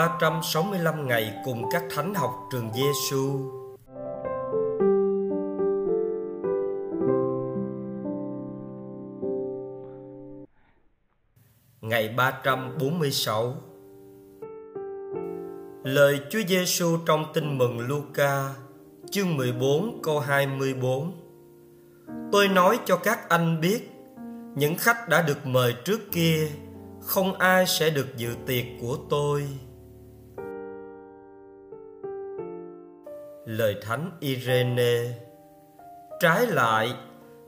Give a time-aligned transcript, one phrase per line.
[0.00, 3.40] 365 ngày cùng các thánh học trường Giêsu.
[11.80, 13.54] Ngày 346
[15.84, 18.54] Lời Chúa Giêsu trong Tin mừng Luca,
[19.10, 21.12] chương 14 câu 24.
[22.32, 23.90] Tôi nói cho các anh biết,
[24.54, 26.48] những khách đã được mời trước kia
[27.00, 29.48] không ai sẽ được dự tiệc của tôi
[33.50, 35.02] lời thánh irene.
[36.20, 36.92] Trái lại,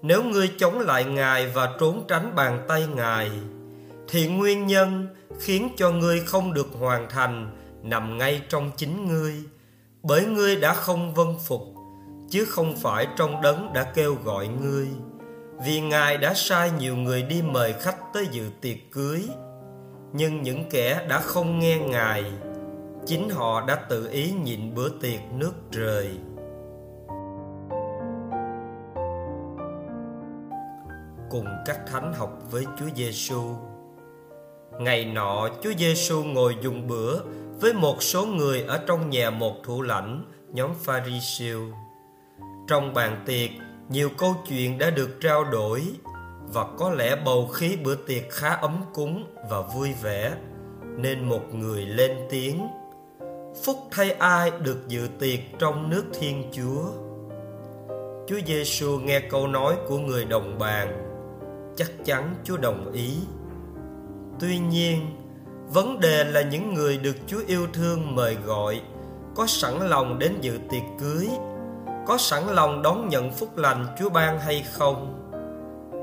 [0.03, 3.31] nếu ngươi chống lại ngài và trốn tránh bàn tay ngài,
[4.09, 5.07] thì nguyên nhân
[5.41, 9.35] khiến cho ngươi không được hoàn thành nằm ngay trong chính ngươi,
[10.03, 11.63] bởi ngươi đã không vâng phục,
[12.31, 14.89] chứ không phải trong đấng đã kêu gọi ngươi,
[15.65, 19.23] vì ngài đã sai nhiều người đi mời khách tới dự tiệc cưới.
[20.13, 22.25] Nhưng những kẻ đã không nghe ngài
[23.07, 26.19] chính họ đã tự ý nhịn bữa tiệc nước trời
[31.31, 33.43] cùng các thánh học với Chúa Giêsu.
[34.79, 37.19] Ngày nọ, Chúa Giêsu ngồi dùng bữa
[37.61, 41.61] với một số người ở trong nhà một thủ lãnh nhóm Pharisêu.
[42.69, 43.51] Trong bàn tiệc,
[43.89, 45.83] nhiều câu chuyện đã được trao đổi
[46.53, 50.33] và có lẽ bầu khí bữa tiệc khá ấm cúng và vui vẻ
[50.97, 52.69] nên một người lên tiếng
[53.65, 56.83] phúc thay ai được dự tiệc trong nước thiên chúa?
[58.27, 61.09] Chúa giêsu nghe câu nói của người đồng bàn.
[61.77, 63.17] Chắc chắn chúa đồng ý.
[64.41, 65.07] Tuy nhiên
[65.69, 68.81] vấn đề là những người được chúa yêu thương mời gọi
[69.35, 71.29] có sẵn lòng đến dự tiệc cưới
[72.07, 75.19] có sẵn lòng đón nhận phúc lành chúa ban hay không?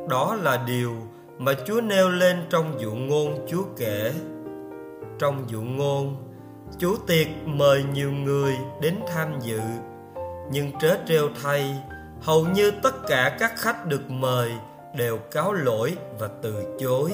[0.09, 0.91] Đó là điều
[1.37, 4.13] mà Chúa nêu lên trong dụ ngôn Chúa kể.
[5.19, 6.15] Trong dụ ngôn,
[6.77, 9.59] Chủ tiệc mời nhiều người đến tham dự,
[10.51, 11.75] nhưng trớ trêu thay,
[12.21, 14.51] hầu như tất cả các khách được mời
[14.95, 17.11] đều cáo lỗi và từ chối.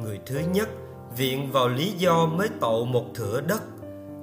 [0.00, 0.68] Người thứ nhất
[1.16, 3.62] viện vào lý do mới tậu một thửa đất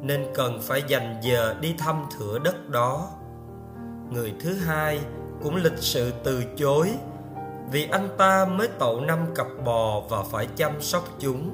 [0.01, 3.09] nên cần phải dành giờ đi thăm thửa đất đó.
[4.11, 4.99] Người thứ hai
[5.43, 6.89] cũng lịch sự từ chối
[7.71, 11.51] vì anh ta mới tậu năm cặp bò và phải chăm sóc chúng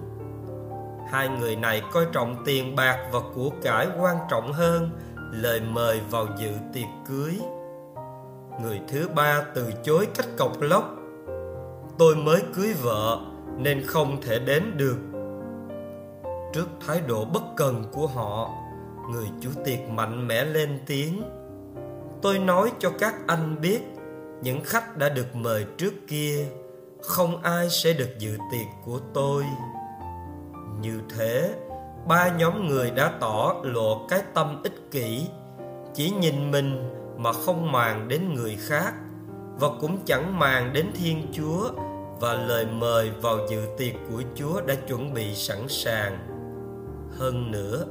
[1.11, 4.89] hai người này coi trọng tiền bạc và của cải quan trọng hơn,
[5.31, 7.39] lời mời vào dự tiệc cưới.
[8.61, 10.95] Người thứ ba từ chối cách cọc lóc.
[11.97, 13.19] Tôi mới cưới vợ,
[13.57, 14.97] nên không thể đến được.
[16.53, 18.49] Trước thái độ bất cần của họ,
[19.11, 21.23] người chủ tiệc mạnh mẽ lên tiếng.
[22.21, 23.79] Tôi nói cho các anh biết,
[24.41, 26.45] những khách đã được mời trước kia,
[27.01, 29.43] không ai sẽ được dự tiệc của tôi
[30.81, 31.53] như thế
[32.07, 35.27] ba nhóm người đã tỏ lộ cái tâm ích kỷ
[35.93, 38.93] chỉ nhìn mình mà không màng đến người khác
[39.59, 41.69] và cũng chẳng màng đến thiên chúa
[42.19, 46.17] và lời mời vào dự tiệc của chúa đã chuẩn bị sẵn sàng
[47.19, 47.85] hơn nữa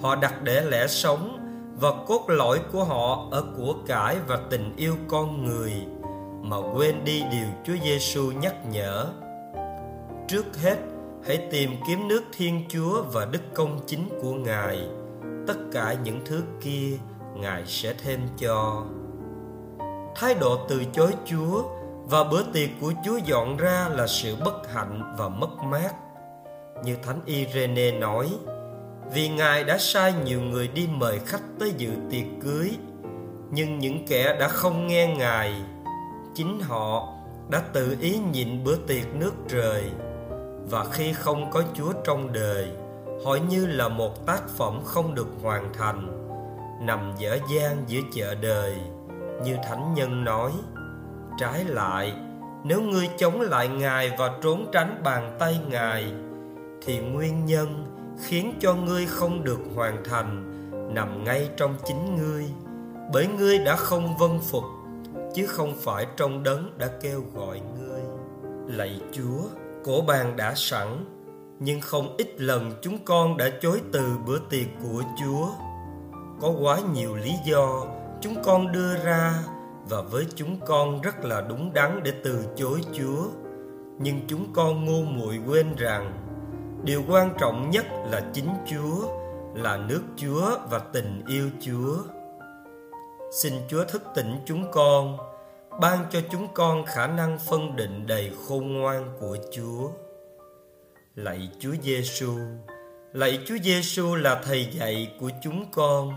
[0.00, 1.36] họ đặt để lẽ sống
[1.80, 5.72] và cốt lõi của họ ở của cải và tình yêu con người
[6.42, 9.06] mà quên đi điều Chúa Giêsu nhắc nhở.
[10.28, 10.76] Trước hết,
[11.26, 14.88] hãy tìm kiếm nước Thiên Chúa và đức công chính của Ngài.
[15.46, 16.90] Tất cả những thứ kia
[17.34, 18.84] Ngài sẽ thêm cho.
[20.16, 21.62] Thái độ từ chối Chúa
[22.04, 25.94] và bữa tiệc của Chúa dọn ra là sự bất hạnh và mất mát.
[26.84, 28.30] Như Thánh Irene nói,
[29.12, 32.70] vì Ngài đã sai nhiều người đi mời khách tới dự tiệc cưới,
[33.50, 35.54] nhưng những kẻ đã không nghe Ngài,
[36.34, 37.14] chính họ
[37.50, 39.90] đã tự ý nhịn bữa tiệc nước trời
[40.70, 42.70] và khi không có Chúa trong đời,
[43.24, 46.08] họ như là một tác phẩm không được hoàn thành,
[46.80, 48.76] nằm dở dang giữa chợ đời,
[49.44, 50.52] như thánh nhân nói.
[51.38, 52.14] Trái lại,
[52.64, 56.12] nếu ngươi chống lại Ngài và trốn tránh bàn tay Ngài,
[56.82, 57.86] thì nguyên nhân
[58.24, 60.46] khiến cho ngươi không được hoàn thành
[60.94, 62.44] nằm ngay trong chính ngươi
[63.12, 64.64] bởi ngươi đã không vâng phục
[65.34, 68.00] chứ không phải trong đấng đã kêu gọi ngươi
[68.66, 69.42] lạy chúa
[69.84, 71.04] cổ bàn đã sẵn,
[71.58, 75.48] nhưng không ít lần chúng con đã chối từ bữa tiệc của chúa.
[76.40, 77.86] Có quá nhiều lý do
[78.20, 79.34] chúng con đưa ra
[79.88, 83.26] và với chúng con rất là đúng đắn để từ chối chúa.
[83.98, 86.12] Nhưng chúng con ngu muội quên rằng,
[86.84, 89.08] điều quan trọng nhất là chính chúa,
[89.54, 91.96] là nước chúa và tình yêu chúa.
[93.42, 95.16] Xin chúa thức tỉnh chúng con
[95.80, 99.90] ban cho chúng con khả năng phân định đầy khôn ngoan của chúa
[101.14, 102.38] lạy chúa giêsu
[103.12, 106.12] Lạy Chúa Giêsu là thầy dạy của chúng con.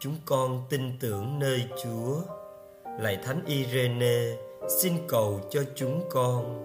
[0.00, 2.16] Chúng con tin tưởng nơi Chúa.
[2.98, 4.36] Lạy Thánh Irene,
[4.80, 6.60] xin cầu cho chúng con.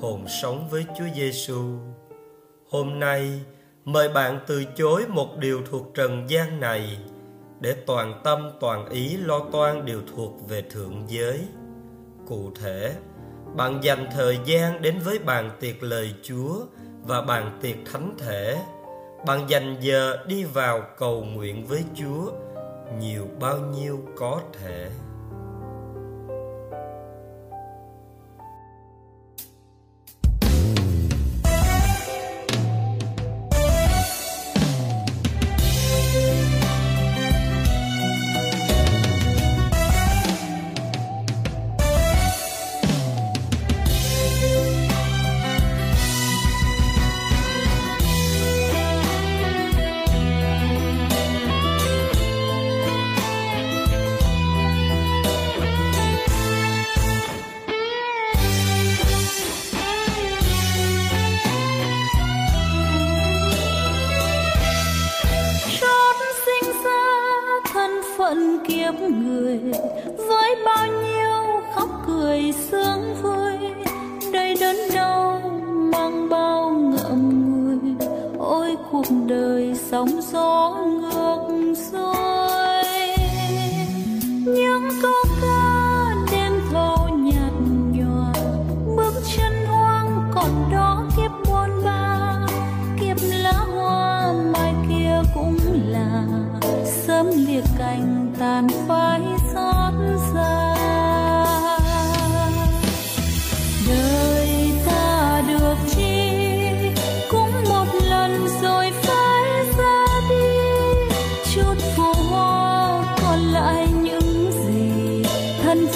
[0.00, 1.62] Hồn sống với Chúa Giêsu.
[2.70, 3.40] Hôm nay,
[3.84, 6.98] mời bạn từ chối một điều thuộc trần gian này
[7.60, 11.40] để toàn tâm toàn ý lo toan điều thuộc về thượng giới.
[12.26, 12.94] Cụ thể,
[13.56, 16.54] bạn dành thời gian đến với bàn tiệc lời Chúa
[17.02, 18.58] và bàn tiệc thánh thể.
[19.26, 22.32] Bạn dành giờ đi vào cầu nguyện với Chúa
[23.00, 24.90] nhiều bao nhiêu có thể.
[68.90, 69.58] kiếp người.
[70.28, 73.52] Với bao nhiêu khóc cười sướng vui,
[74.32, 75.40] đầy đớn đau
[75.92, 78.06] mang bao ngậm ngùi.
[78.38, 82.14] Ôi, cuộc đời sóng gió ngược xuôi.
[84.44, 85.19] Những câu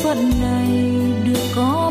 [0.04, 0.68] phận này
[1.24, 1.90] được có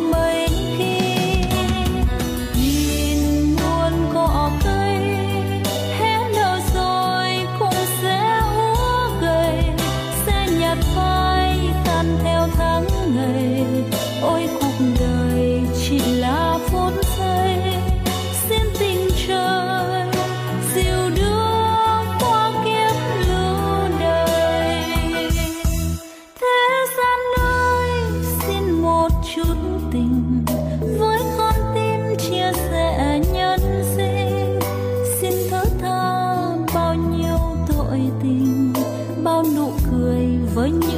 [39.56, 40.93] nụ cười với những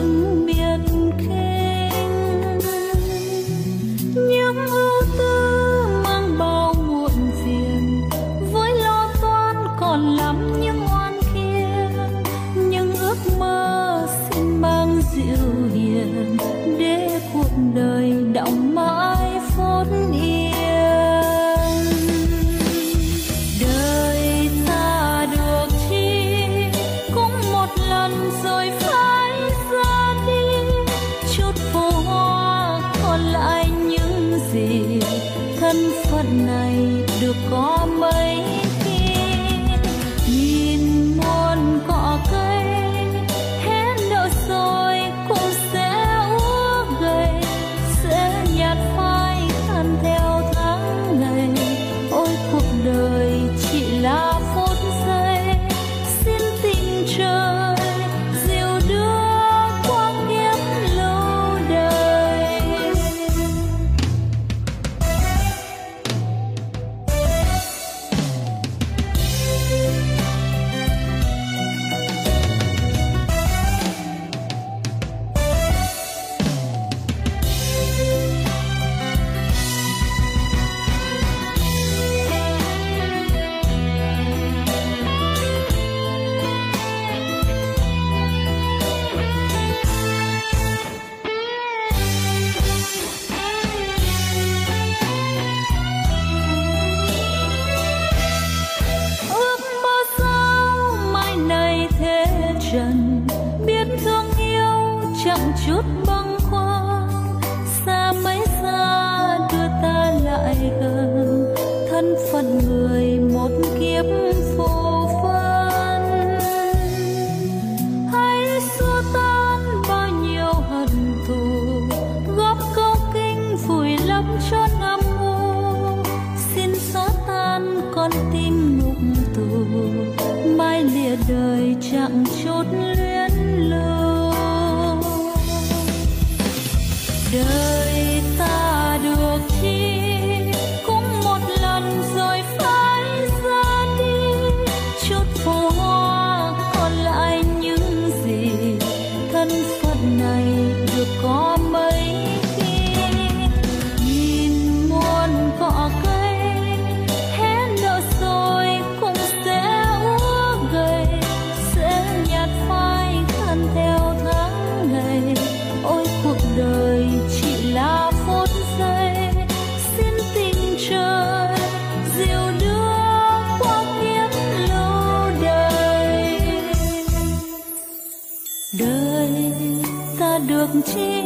[180.40, 181.22] được chi,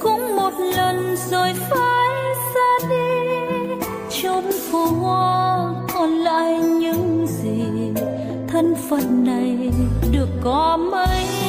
[0.00, 2.08] cũng một lần rồi phải
[2.54, 3.74] ra đi.
[4.22, 7.64] Chốn phố hoa còn lại những gì
[8.48, 9.70] thân phận này
[10.12, 11.41] được có mấy?